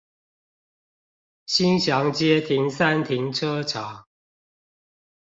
[1.45, 4.07] 興祥街停三停車場